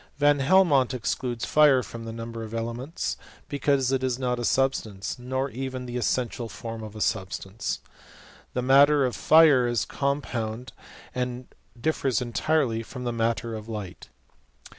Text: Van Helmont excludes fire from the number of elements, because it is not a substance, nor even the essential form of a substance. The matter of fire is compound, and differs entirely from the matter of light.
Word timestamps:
Van 0.17 0.39
Helmont 0.39 0.95
excludes 0.95 1.45
fire 1.45 1.83
from 1.83 2.05
the 2.05 2.11
number 2.11 2.41
of 2.41 2.55
elements, 2.55 3.17
because 3.47 3.91
it 3.91 4.03
is 4.03 4.17
not 4.17 4.39
a 4.39 4.43
substance, 4.43 5.19
nor 5.19 5.51
even 5.51 5.85
the 5.85 5.95
essential 5.95 6.49
form 6.49 6.81
of 6.81 6.95
a 6.95 6.99
substance. 7.01 7.81
The 8.55 8.63
matter 8.63 9.05
of 9.05 9.15
fire 9.15 9.67
is 9.67 9.85
compound, 9.85 10.73
and 11.13 11.53
differs 11.79 12.19
entirely 12.19 12.81
from 12.81 13.03
the 13.03 13.13
matter 13.13 13.53
of 13.53 13.69
light. 13.69 14.09